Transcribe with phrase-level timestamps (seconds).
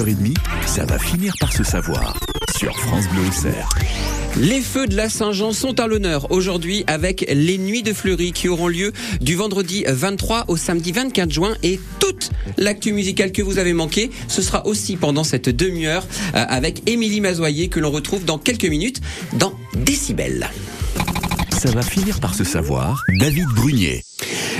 [0.00, 0.34] 6h30,
[0.66, 2.18] ça va finir par se savoir
[2.56, 3.68] sur France Bleu Auxerre.
[4.38, 8.48] Les feux de la Saint-Jean sont à l'honneur aujourd'hui avec les nuits de Fleury qui
[8.48, 13.58] auront lieu du vendredi 23 au samedi 24 juin et toute l'actu musicale que vous
[13.58, 18.24] avez manqué, ce sera aussi pendant cette demi-heure euh, avec Émilie Mazoyer que l'on retrouve
[18.24, 19.00] dans quelques minutes
[19.34, 20.48] dans Décibel.
[21.58, 23.02] Ça va finir par se savoir.
[23.18, 24.02] David Brunier.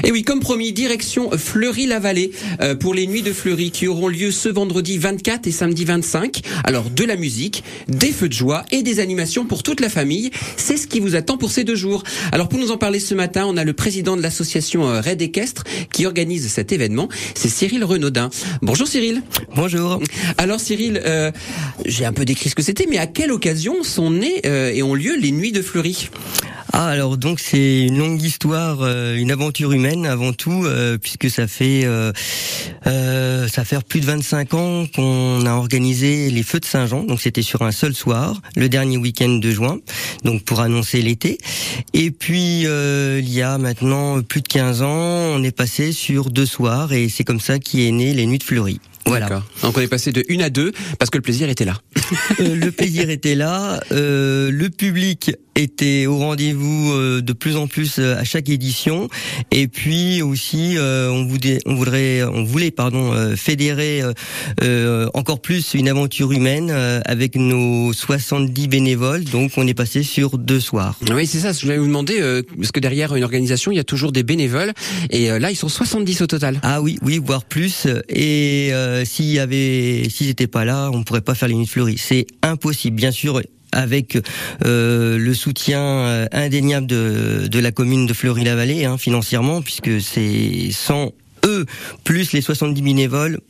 [0.04, 4.30] Et oui, comme promis, direction Fleury-la-Vallée euh, pour les nuits de Fleury qui auront lieu
[4.30, 6.40] ce vendredi 24 et samedi 25.
[6.64, 10.30] Alors de la musique, des feux de joie et des animations pour toute la famille.
[10.56, 12.02] C'est ce qui vous attend pour ces deux jours.
[12.32, 15.20] Alors pour nous en parler ce matin, on a le président de l'association euh, Red
[15.22, 17.08] Équestre qui organise cet événement.
[17.34, 18.30] C'est Cyril Renaudin.
[18.62, 19.22] Bonjour Cyril.
[19.54, 20.00] Bonjour.
[20.38, 21.30] Alors Cyril, euh,
[21.84, 24.94] j'ai un peu décrit ce que c'était, mais à quelle occasion sont nées et ont
[24.94, 26.08] lieu les nuits de Fleury?
[26.72, 31.46] Ah alors donc c'est une longue histoire, une aventure humaine avant tout, euh, puisque ça
[31.46, 32.12] fait euh,
[32.86, 37.04] euh, ça fait plus de 25 ans qu'on a organisé les feux de Saint-Jean.
[37.04, 39.78] Donc c'était sur un seul soir, le dernier week-end de juin,
[40.24, 41.38] donc pour annoncer l'été.
[41.92, 46.46] Et puis il y a maintenant plus de 15 ans, on est passé sur deux
[46.46, 48.80] soirs et c'est comme ça qu'est né les Nuits de Fleury.
[49.06, 49.42] Voilà.
[49.62, 51.78] Donc on est passé de une à deux parce que le plaisir était là.
[52.38, 53.80] le plaisir était là.
[53.90, 59.08] le public était au rendez-vous euh, de plus en plus euh, à chaque édition.
[59.50, 64.02] Et puis aussi, euh, on voudrait, on voulait, pardon, fédérer
[65.14, 66.70] encore plus une aventure humaine
[67.04, 69.24] avec nos 70 bénévoles.
[69.24, 70.98] Donc, on est passé sur deux soirs.
[71.12, 71.52] Oui, c'est ça.
[71.52, 74.72] Je voulais vous demander parce que derrière une organisation, il y a toujours des bénévoles.
[75.10, 76.60] Et là, ils sont 70 au total.
[76.62, 77.86] Ah oui, oui, voire plus.
[78.08, 78.72] Et
[79.04, 81.98] s'il y avait, s'ils n'étaient pas là, on pourrait pas faire les nuits fleuries.
[81.98, 82.96] C'est impossible.
[82.96, 83.40] Bien sûr,
[83.72, 84.18] avec
[84.64, 91.12] euh, le soutien euh, indéniable de, la commune de Fleury-la-Vallée hein, financièrement, puisque c'est sans
[91.44, 91.66] eux
[92.04, 93.40] plus les 70 bénévoles,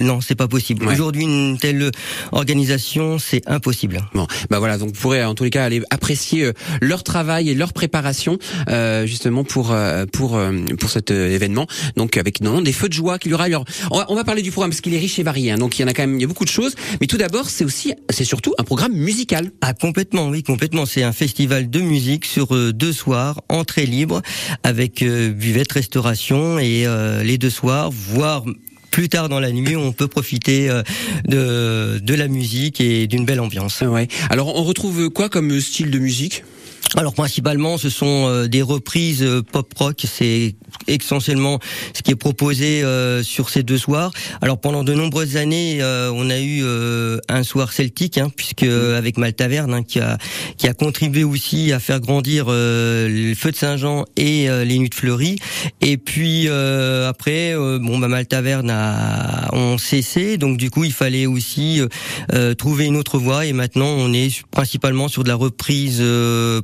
[0.00, 0.86] non, c'est pas possible.
[0.86, 1.90] Aujourd'hui, une telle
[2.32, 4.00] organisation, c'est impossible.
[4.14, 7.50] Bon, bah voilà, donc vous pourrez en tous les cas aller apprécier euh, leur travail
[7.50, 10.40] et leur préparation euh, justement pour euh, pour
[10.78, 11.66] pour cet événement.
[11.96, 13.44] Donc avec non des feux de joie qu'il y aura.
[13.44, 13.64] Alors,
[14.08, 15.52] on va, parler du programme parce qu'il est riche et varié.
[15.52, 16.74] Hein, donc il y en a quand même, il y a beaucoup de choses.
[17.00, 19.50] Mais tout d'abord, c'est aussi, c'est surtout un programme musical.
[19.60, 20.86] Ah complètement, oui, complètement.
[20.86, 24.22] C'est un festival de musique sur deux soirs, entrée libre,
[24.62, 26.86] avec buvette, restauration et
[27.24, 28.44] les deux soirs, voire
[29.00, 30.82] plus tard dans la nuit, on peut profiter euh,
[31.26, 33.80] de, de la musique et d'une belle ambiance.
[33.80, 34.08] Ouais.
[34.28, 36.44] Alors on retrouve quoi comme style de musique?
[36.96, 40.02] Alors principalement, ce sont euh, des reprises euh, pop rock.
[40.04, 40.56] C'est
[40.88, 41.60] essentiellement
[41.94, 44.10] ce qui est proposé euh, sur ces deux soirs.
[44.40, 46.64] Alors pendant de nombreuses années, on a eu
[47.28, 50.18] un soir celtique, hein, puisque avec Maltaverne, hein, qui a
[50.56, 54.94] qui a contribué aussi à faire grandir le feu de Saint-Jean et les nuits de
[54.94, 55.36] Fleury.
[55.80, 61.80] Et puis après, bon, bah, Maltaverne a ont cessé, donc du coup, il fallait aussi
[62.58, 63.46] trouver une autre voie.
[63.46, 66.02] Et maintenant, on est principalement sur de la reprise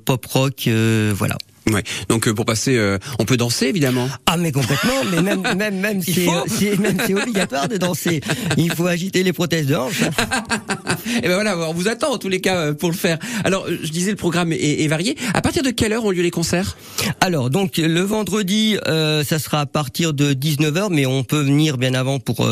[0.06, 1.36] pop rock, euh, voilà.
[1.72, 1.82] Ouais.
[2.08, 4.08] Donc euh, pour passer, euh, on peut danser évidemment.
[4.26, 8.20] Ah mais complètement, mais même même même c'est même c'est obligatoire de danser.
[8.56, 10.02] Il faut agiter les prothèses de hanche.
[10.02, 10.06] et
[11.24, 13.18] eh ben voilà, on vous attend en tous les cas euh, pour le faire.
[13.42, 15.16] Alors je disais le programme est, est, varié.
[15.34, 16.76] À partir de quelle heure ont lieu les concerts?
[17.20, 21.78] Alors donc le vendredi, euh, ça sera à partir de 19h, mais on peut venir
[21.78, 22.48] bien avant pour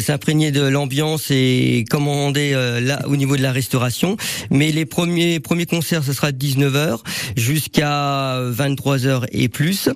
[0.00, 2.52] s'imprégner de l'ambiance et commander
[2.82, 4.18] là au niveau de la restauration.
[4.50, 6.98] Mais les premiers premiers concerts, ce sera de 19h
[7.36, 9.88] jusqu'à 23h et plus.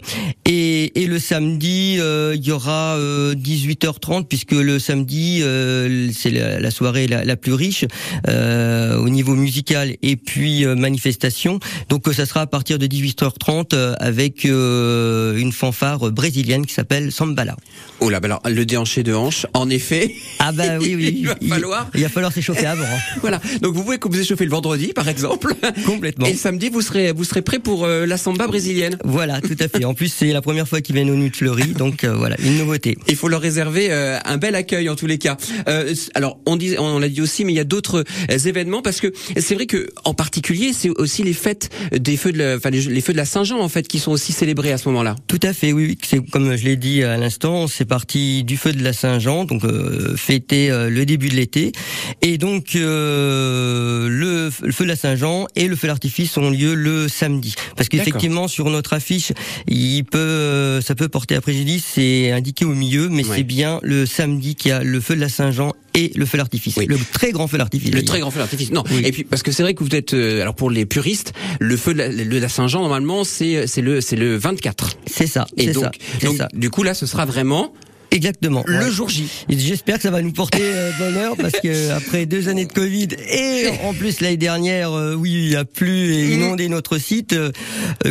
[0.45, 6.31] Et, et le samedi, euh, il y aura 18h30 euh, puisque le samedi, euh, c'est
[6.31, 7.85] la, soirée la, plus riche
[8.27, 11.59] au niveau musical et puis manifestation.
[11.89, 17.56] Donc ça sera à partir de 18h30 avec une fanfare brésilienne qui s'appelle Sambala.
[18.01, 20.15] Oh là, bah alors le déhanché de hanche, en effet.
[20.39, 21.15] Ah bah oui, oui.
[21.19, 21.91] il va falloir.
[21.95, 22.85] Il, va falloir s'échauffer avant.
[23.21, 23.41] voilà.
[23.62, 25.55] Donc vous pouvez vous échauffer le vendredi, par exemple.
[25.85, 26.27] Complètement.
[26.27, 28.99] Et le samedi, vous serez vous serez prêt pour la samba brésilienne.
[29.05, 29.85] Voilà, tout à fait.
[29.85, 32.37] En plus, c'est la première fois qu'ils viennent aux Nuits de Fleury, donc euh, voilà,
[32.41, 32.97] une nouveauté.
[33.09, 35.37] Il faut leur réserver euh, un bel accueil en tous les cas.
[35.69, 39.00] Euh, alors, on dit, on l'a dit aussi, mais il y a d'autres événements parce
[39.00, 42.71] que c'est vrai que en particulier, c'est aussi les fêtes des feux de, la, enfin
[42.71, 45.17] les, feux de la Saint-Jean en fait qui sont aussi célébrés à ce moment-là.
[45.27, 45.97] Tout à fait, oui.
[46.05, 49.62] C'est comme je l'ai dit à l'instant, c'est parti du feu de la Saint-Jean, donc
[50.17, 51.73] fêter le début de l'été,
[52.23, 57.09] et donc le, le, feu de la Saint-Jean et le feu d'artifice ont lieu le
[57.09, 59.32] samedi, parce qu'effectivement sur notre affiche,
[59.67, 61.84] il peut, euh, ça peut porter à préjudice.
[61.94, 65.28] C'est indiqué au milieu, mais c'est bien le samedi qui a le feu de la
[65.28, 66.76] Saint-Jean et le feu d'artifice.
[66.76, 67.90] Le très grand feu d'artifice.
[67.90, 68.70] Le très grand feu d'artifice.
[68.70, 68.84] Non.
[69.02, 71.76] Et puis parce que c'est vrai que vous êtes, euh, alors pour les puristes, le
[71.76, 74.99] feu de la, Saint-Jean normalement c'est c'est le c'est le 24.
[75.06, 75.46] C'est ça.
[75.56, 77.72] Et donc, donc du coup là ce sera vraiment
[78.11, 78.64] Exactement.
[78.67, 79.29] Le jour J.
[79.49, 83.08] J'espère que ça va nous porter euh, bonheur parce que après deux années de Covid
[83.31, 86.32] et en plus l'année dernière, euh, oui, il a plu et mm.
[86.32, 87.32] inondé notre site.
[87.32, 87.50] Euh,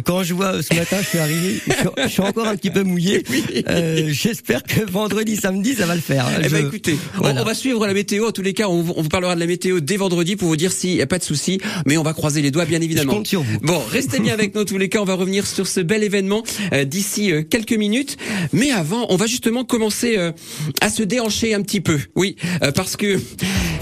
[0.03, 1.61] quand je vois ce matin, je suis arrivé,
[2.03, 3.23] je, suis encore un petit peu mouillé.
[4.09, 6.27] J'espère que vendredi, samedi, ça va le faire.
[6.43, 8.27] Eh ben écoutez, on, va suivre la météo.
[8.27, 10.71] En tous les cas, on, vous parlera de la météo dès vendredi pour vous dire
[10.71, 11.59] s'il n'y a pas de souci.
[11.85, 13.13] Mais on va croiser les doigts, bien évidemment.
[13.13, 13.59] Je compte sur vous.
[13.61, 14.61] Bon, restez bien avec nous.
[14.61, 16.43] En tous les cas, on va revenir sur ce bel événement
[16.85, 18.17] d'ici quelques minutes.
[18.53, 19.84] Mais avant, on va justement commencer
[20.81, 21.99] à se déhancher un petit peu.
[22.15, 23.19] Oui, euh, parce que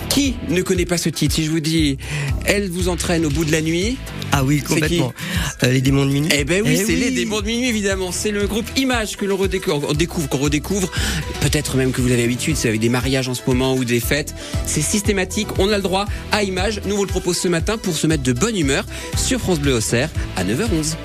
[0.10, 1.36] qui ne connaît pas ce titre?
[1.36, 1.98] Si je vous dis,
[2.46, 3.98] elle vous entraîne au bout de la nuit.
[4.32, 5.14] Ah oui, complètement.
[5.64, 6.30] Euh, les démons de minuit.
[6.36, 8.12] Eh ben oui, eh c'est les démons de minuit évidemment.
[8.12, 10.92] C'est le groupe Image que l'on redécouvre, découvre, qu'on redécouvre.
[11.42, 14.00] Peut-être même que vous avez l'habitude, c'est avec des mariages en ce moment ou des
[14.00, 14.34] fêtes.
[14.66, 15.48] C'est systématique.
[15.60, 16.82] On a le droit à Image.
[16.86, 18.86] Nous vous le propose ce matin pour se mettre de bonne humeur
[19.18, 20.96] sur France Bleu Auxerre à 9h11.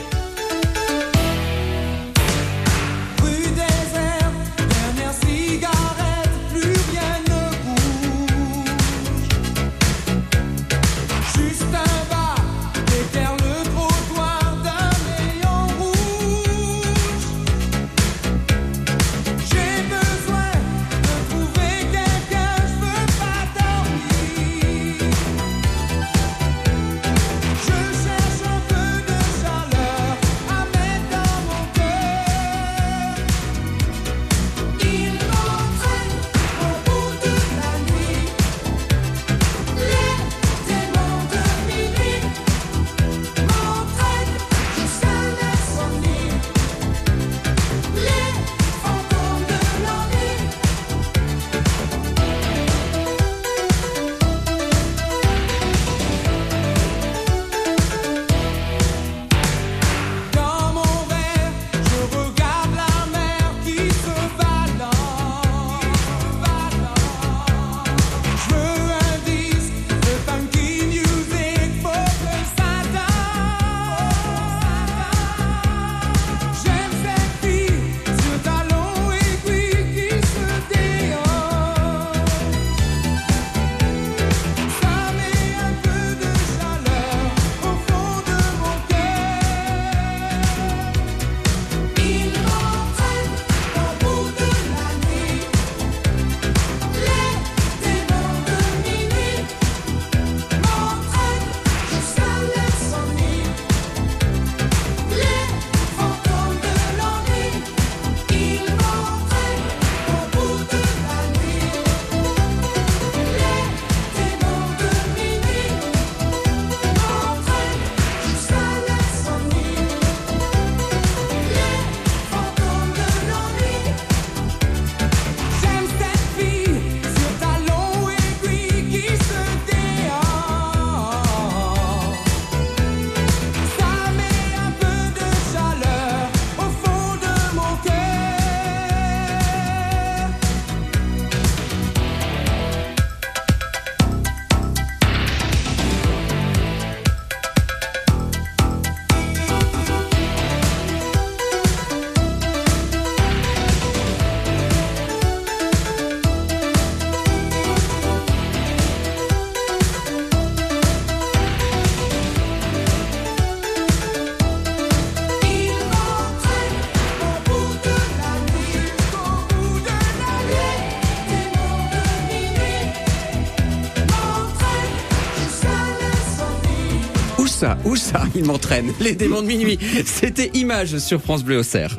[177.99, 178.93] Ça Il m'entraîne.
[179.01, 179.79] Les démons de minuit.
[180.05, 181.97] C'était Image sur France Bleu Auxerre.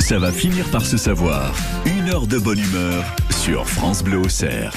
[0.00, 1.54] Ça va finir par se savoir.
[1.84, 4.72] Une heure de bonne humeur sur France Bleu Auxerre.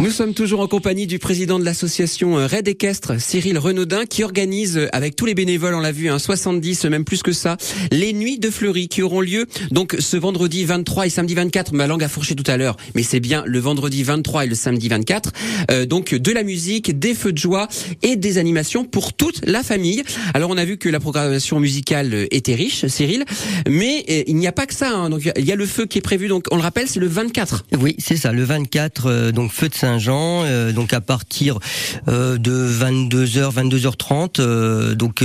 [0.00, 4.24] Nous sommes toujours en compagnie du président de l'association euh, Red Équestre, Cyril Renaudin, qui
[4.24, 7.58] organise euh, avec tous les bénévoles, on l'a vu, un 70, même plus que ça,
[7.92, 11.74] les nuits de Fleury qui auront lieu donc ce vendredi 23 et samedi 24.
[11.74, 14.54] Ma langue a fourché tout à l'heure, mais c'est bien le vendredi 23 et le
[14.54, 15.32] samedi 24.
[15.70, 17.68] Euh, donc de la musique, des feux de joie
[18.02, 20.02] et des animations pour toute la famille.
[20.32, 23.26] Alors on a vu que la programmation musicale était riche, Cyril,
[23.68, 24.96] mais il n'y a pas que ça.
[24.96, 25.10] Hein.
[25.10, 26.28] Donc il y a le feu qui est prévu.
[26.28, 27.66] Donc on le rappelle, c'est le 24.
[27.78, 29.32] Oui, c'est ça, le 24.
[29.32, 31.58] donc feu de Saint Saint-Jean, donc à partir
[32.06, 35.24] de 22h, 22h30, donc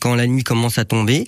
[0.00, 1.26] quand la nuit commence à tomber.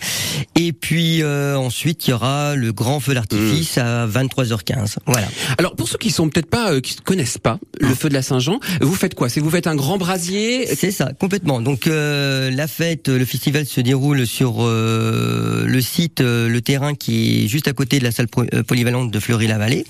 [0.56, 3.80] Et puis ensuite, il y aura le grand feu d'artifice mmh.
[3.80, 4.96] à 23h15.
[5.06, 5.28] Voilà.
[5.58, 7.94] Alors pour ceux qui sont peut-être pas, qui connaissent pas le mmh.
[7.96, 9.28] feu de la Saint-Jean, vous faites quoi?
[9.28, 10.66] C'est vous faites un grand brasier?
[10.74, 11.60] C'est ça, complètement.
[11.60, 17.68] Donc la fête, le festival se déroule sur le site, le terrain qui est juste
[17.68, 19.84] à côté de la salle polyvalente de Fleury-la-Vallée.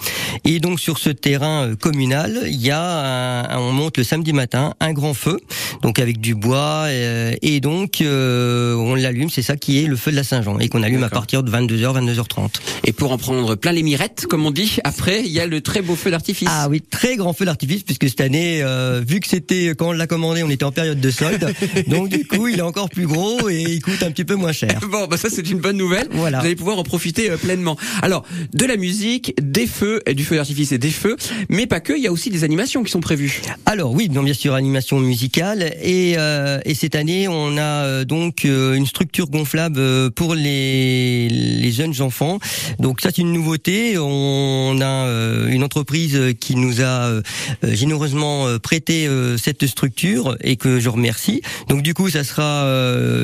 [0.44, 4.74] Et donc sur ce terrain euh, communal, il y a, on monte le samedi matin
[4.80, 5.38] un grand feu,
[5.82, 9.30] donc avec du bois, euh, et donc euh, on l'allume.
[9.30, 11.50] C'est ça qui est le feu de la Saint-Jean et qu'on allume à partir de
[11.50, 12.50] 22h, 22h30.
[12.84, 15.60] Et pour en prendre plein les mirettes, comme on dit, après il y a le
[15.60, 16.48] très beau feu d'artifice.
[16.50, 18.64] Ah oui, très grand feu d'artifice puisque cette année,
[19.06, 21.52] vu que c'était quand on l'a commandé, on était en période de solde,
[21.88, 24.52] donc du coup il est encore plus gros et il coûte un petit peu moins
[24.52, 24.80] cher.
[24.94, 26.06] Bon, bah ça c'est une bonne nouvelle.
[26.12, 26.38] Voilà.
[26.38, 27.76] Vous allez pouvoir en profiter pleinement.
[28.00, 31.16] Alors de la musique, des feux, et du feu d'artifice et des feux,
[31.48, 32.53] mais pas que, il y a aussi des animations
[32.84, 33.42] qui sont prévues.
[33.66, 38.44] Alors oui, bien sûr, animation musicale, et, euh, et cette année, on a euh, donc
[38.44, 42.38] euh, une structure gonflable pour les, les jeunes enfants.
[42.78, 43.98] Donc ça, c'est une nouveauté.
[43.98, 45.06] On a
[45.48, 47.20] une entreprise qui nous a
[47.62, 49.08] généreusement prêté
[49.38, 51.42] cette structure et que je remercie.
[51.68, 52.64] Donc du coup, ça sera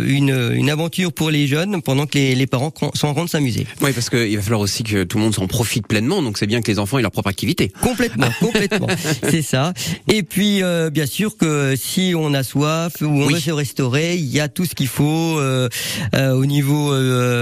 [0.07, 3.31] une, une aventure pour les jeunes pendant que les, les parents sont en train de
[3.31, 3.67] s'amuser.
[3.81, 6.23] Oui, parce qu'il va falloir aussi que tout le monde s'en profite pleinement.
[6.23, 7.73] Donc c'est bien que les enfants aient leur propre activité.
[7.81, 8.89] Complètement, complètement.
[9.31, 9.73] c'est ça.
[10.09, 14.17] Et puis euh, bien sûr que si on a soif ou on veut se restaurer,
[14.17, 15.69] il y a tout ce qu'il faut euh,
[16.15, 16.91] euh, au niveau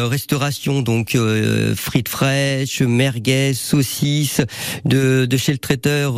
[0.09, 0.83] restauration.
[0.83, 1.17] Donc
[1.77, 4.41] frites fraîches, merguez, saucisses
[4.85, 6.15] de, de chez le traiteur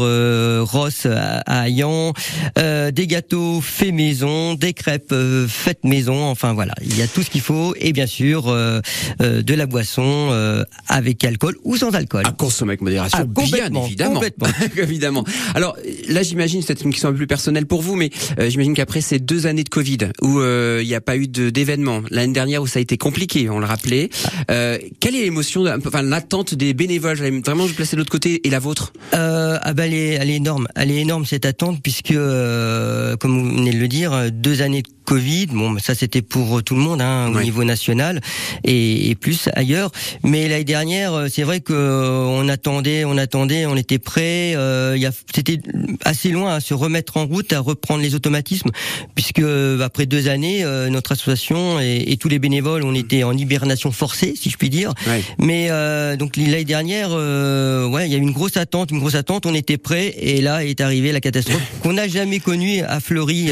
[0.66, 5.14] Ross à, à des gâteaux faits maison, des crêpes
[5.48, 6.24] faites maison.
[6.24, 10.64] Enfin voilà, il y a tout ce qu'il faut et bien sûr de la boisson
[10.88, 12.22] avec alcool ou sans alcool.
[12.26, 14.20] À consommer avec modération, ah, bien évidemment.
[14.76, 15.24] évidemment.
[15.54, 15.76] Alors
[16.08, 19.00] là, j'imagine, c'est une question un peu plus personnelle pour vous, mais euh, j'imagine qu'après
[19.00, 22.62] ces deux années de Covid où euh, il n'y a pas eu d'événements, l'année dernière
[22.62, 24.10] où ça a été compliqué, on le rappelait,
[24.50, 27.18] euh, quelle est l'émotion, enfin l'attente des bénévoles?
[27.44, 28.92] Vraiment, je placer de l'autre côté et la vôtre.
[29.12, 33.56] Ah bah elle est, elle est énorme, elle est énorme cette attente puisque, comme vous
[33.56, 35.46] venez de le dire, deux années de Covid.
[35.46, 38.20] Bon, ça c'était pour tout le monde hein, au niveau national
[38.62, 39.90] et, et, plus ailleurs.
[40.22, 44.54] Mais l'année dernière, c'est vrai que on attendait, on attendait, on était prêt.
[44.54, 44.96] Euh,
[45.34, 45.58] c'était
[46.04, 48.70] assez loin à se remettre en route, à reprendre les automatismes,
[49.16, 53.24] puisque euh, après deux années, euh, notre association et, et, tous les bénévoles, on était
[53.24, 54.92] en hibernation forcée, si je puis dire.
[55.38, 59.16] Mais euh, donc l'année dernière, ouais, il y a eu une grosse attente, une grosse
[59.16, 59.44] attente.
[59.46, 63.50] On était prêt et là est arrivée la catastrophe qu'on n'a jamais connue à Fleury.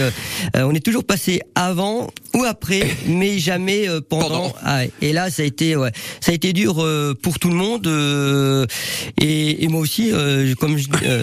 [0.54, 4.52] on est toujours passé avant ou après, mais jamais pendant.
[4.62, 6.86] Ah, et là, ça a été, ouais, ça a été dur
[7.22, 7.86] pour tout le monde.
[9.20, 10.12] et, et, moi aussi,
[10.60, 10.76] comme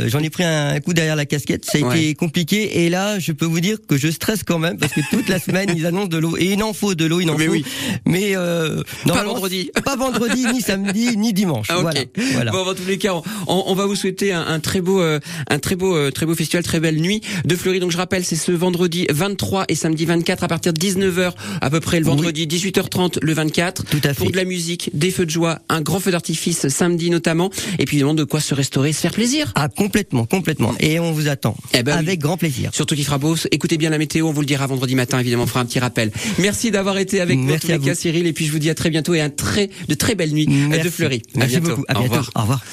[0.07, 2.85] j'en ai pris un coup derrière la casquette, ça a été compliqué.
[2.85, 5.39] Et là, je peux vous dire que je stresse quand même parce que toute la
[5.39, 7.51] semaine ils annoncent de l'eau et il en faut de l'eau, il en mais faut.
[7.51, 7.65] Oui.
[8.05, 11.67] Mais euh, pas vendredi, pas vendredi, ni samedi, ni dimanche.
[11.69, 12.01] Ah, voilà.
[12.33, 12.51] voilà.
[12.51, 15.19] Bon, dans tous les cas, on, on va vous souhaiter un, un très beau, euh,
[15.49, 17.79] un très beau, euh, très beau festival, très belle nuit de Fleury.
[17.79, 21.69] Donc je rappelle, c'est ce vendredi 23 et samedi 24 à partir de 19h à
[21.69, 23.85] peu près le vendredi, 18h30 le 24.
[23.85, 24.15] Tout à fait.
[24.15, 27.85] Pour de la musique, des feux de joie, un grand feu d'artifice samedi notamment, et
[27.85, 29.51] puis évidemment de quoi se restaurer, se faire plaisir.
[29.55, 30.73] Ah complètement, complètement.
[30.79, 31.55] Et on vous attend.
[31.73, 32.71] Eh ben, avec grand plaisir.
[32.73, 33.35] Surtout qu'il fera beau.
[33.51, 35.79] Écoutez bien la météo, on vous le dira vendredi matin, évidemment, on fera un petit
[35.79, 36.11] rappel.
[36.39, 37.55] Merci d'avoir été avec nous,
[37.95, 40.31] Cyril, et puis je vous dis à très bientôt et un très, de très belles
[40.31, 41.21] nuits de Fleury.
[41.35, 41.77] Merci bientôt.
[41.77, 41.85] Beaucoup.
[41.87, 42.13] À bientôt.
[42.13, 42.31] Au revoir.
[42.35, 42.65] Au revoir.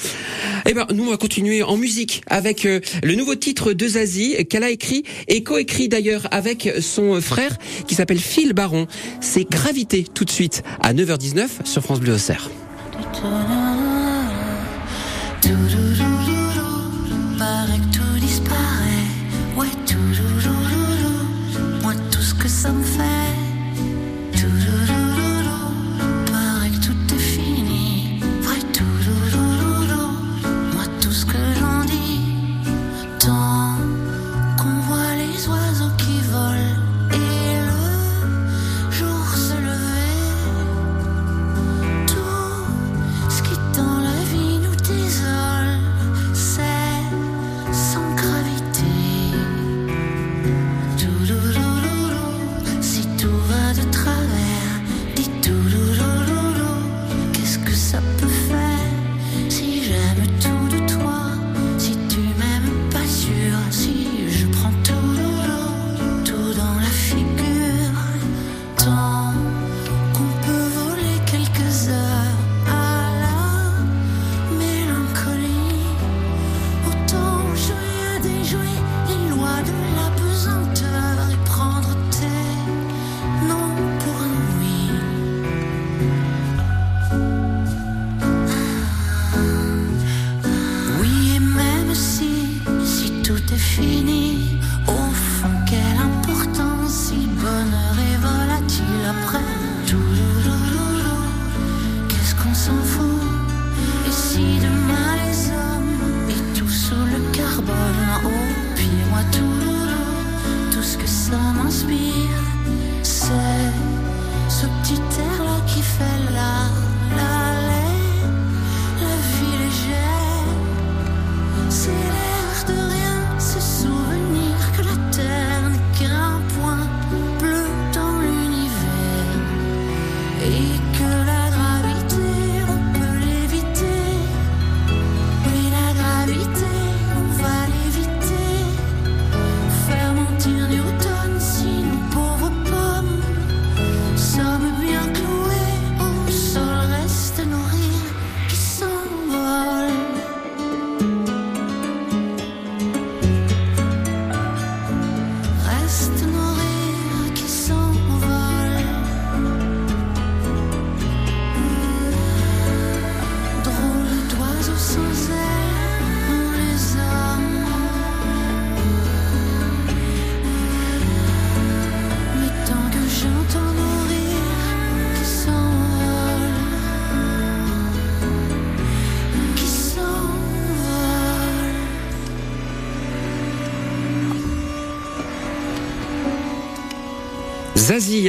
[0.65, 4.45] Eh ben, nous, on va continuer en musique avec euh, le nouveau titre de Zazie
[4.49, 8.87] qu'elle a écrit et coécrit d'ailleurs avec son frère qui s'appelle Phil Baron.
[9.21, 12.49] C'est Gravité tout de suite à 9h19 sur France Bleu Auxerre.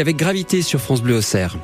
[0.01, 1.57] Avec Gravité sur France Bleu Auxerre.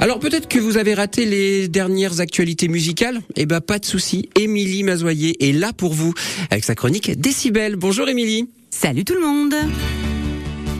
[0.00, 3.20] Alors peut-être que vous avez raté les dernières actualités musicales.
[3.36, 4.28] Eh ben pas de souci.
[4.36, 6.14] Émilie Mazoyer est là pour vous
[6.50, 7.76] avec sa chronique Décibel.
[7.76, 8.48] Bonjour Émilie.
[8.70, 9.54] Salut tout le monde.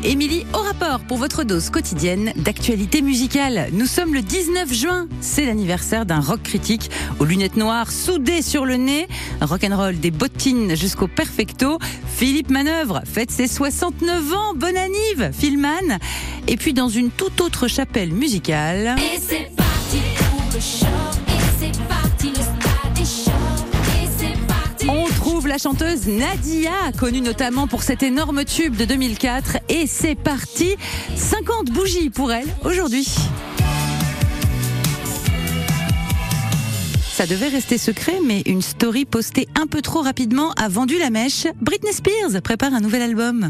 [0.04, 3.68] Émilie, au rapport pour votre dose quotidienne d'actualité musicale.
[3.72, 8.66] Nous sommes le 19 juin, c'est l'anniversaire d'un rock critique aux lunettes noires soudées sur
[8.66, 9.08] le nez,
[9.40, 11.78] rock'n'roll des bottines jusqu'au perfecto.
[12.06, 15.98] Philippe Manœuvre fête ses 69 ans, bonne anniv, Philman.
[16.48, 18.96] Et puis dans une toute autre chapelle musicale.
[18.98, 21.13] Et c'est parti pour le show,
[25.54, 29.58] la chanteuse Nadia, connue notamment pour cet énorme tube de 2004.
[29.68, 30.74] Et c'est parti,
[31.14, 33.06] 50 bougies pour elle aujourd'hui.
[37.12, 41.10] Ça devait rester secret, mais une story postée un peu trop rapidement a vendu la
[41.10, 41.46] mèche.
[41.60, 43.48] Britney Spears prépare un nouvel album.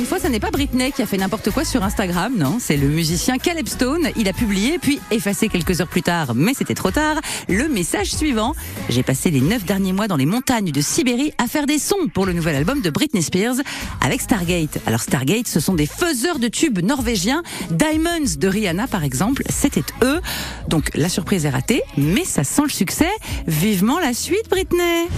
[0.00, 2.78] Une fois, ça n'est pas Britney qui a fait n'importe quoi sur Instagram, non, c'est
[2.78, 4.08] le musicien Caleb Stone.
[4.16, 8.10] Il a publié, puis effacé quelques heures plus tard, mais c'était trop tard, le message
[8.10, 8.54] suivant.
[8.88, 12.08] J'ai passé les neuf derniers mois dans les montagnes de Sibérie à faire des sons
[12.14, 13.56] pour le nouvel album de Britney Spears
[14.00, 14.78] avec Stargate.
[14.86, 17.42] Alors Stargate, ce sont des faiseurs de tubes norvégiens.
[17.70, 20.22] Diamonds de Rihanna, par exemple, c'était eux.
[20.68, 23.10] Donc la surprise est ratée, mais ça sent le succès.
[23.46, 25.08] Vivement la suite, Britney.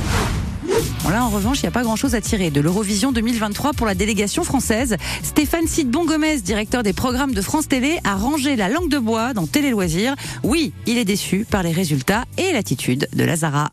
[1.03, 3.87] Bon là en revanche, il n'y a pas grand-chose à tirer de l'Eurovision 2023 pour
[3.87, 4.97] la délégation française.
[5.23, 9.35] Stéphane Sidbon Gomez, directeur des programmes de France Télé, a rangé la langue de bois
[9.35, 10.15] dans Télé Loisirs.
[10.43, 13.71] Oui, il est déçu par les résultats et l'attitude de Lazara.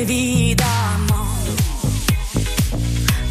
[0.00, 0.66] Évidemment,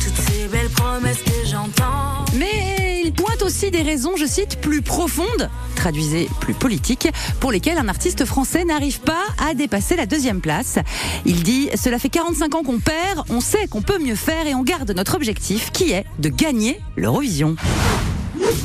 [0.04, 2.26] toutes ces belles promesses que j'entends.
[2.38, 7.08] Mais il pointe aussi des raisons, je cite, plus profondes, traduisez plus politiques,
[7.40, 10.78] pour lesquelles un artiste français n'arrive pas à dépasser la deuxième place.
[11.26, 14.56] Il dit Cela fait 45 ans qu'on perd, on sait qu'on peut mieux faire et
[14.56, 17.56] on garde notre objectif qui est de gagner l'Eurovision.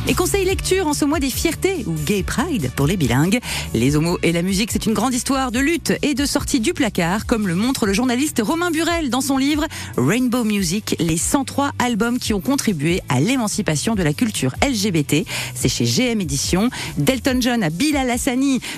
[0.06, 3.40] Et conseil lecture en ce mois des fiertés, ou Gay Pride pour les bilingues.
[3.72, 6.74] Les homos et la musique, c'est une grande histoire de lutte et de sortie du
[6.74, 9.64] placard, comme le montre le journaliste Romain Burel dans son livre
[9.96, 15.26] Rainbow Music, les 103 albums qui ont contribué à l'émancipation de la culture LGBT.
[15.54, 16.68] C'est chez GM Éditions.
[16.98, 18.12] Delton John à Bilal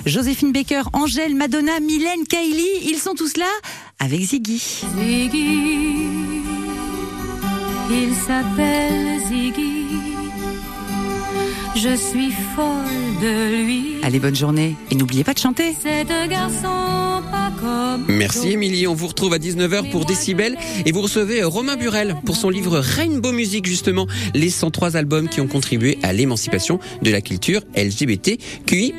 [0.05, 3.45] Joséphine Baker, Angèle, Madonna, Mylène, Kylie, ils sont tous là
[3.99, 4.81] avec Ziggy.
[4.97, 6.07] Ziggy,
[7.91, 9.76] il s'appelle Ziggy.
[11.77, 13.97] Je suis folle de lui.
[14.01, 15.75] Allez, bonne journée et n'oubliez pas de chanter.
[15.79, 18.03] C'est un garçon pas comme.
[18.07, 22.15] Merci Émilie, on vous retrouve à 19h pour Décibel et vous recevez euh, Romain Burel
[22.25, 27.11] pour son livre Rainbow Music justement, les 103 albums qui ont contribué à l'émancipation de
[27.11, 28.93] la culture LGBTQI+.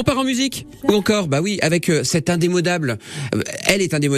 [0.00, 2.96] On part en musique Ou encore, bah oui, avec euh, cette indémodable,
[3.34, 4.08] euh, elle est indémodable.